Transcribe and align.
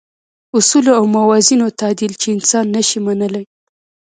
اصولو 0.57 0.91
او 0.99 1.03
موازینو 1.15 1.67
تعدیل 1.79 2.13
چې 2.21 2.27
انسان 2.35 2.65
نه 2.75 2.81
شي 2.87 2.99
منلای. 3.05 3.45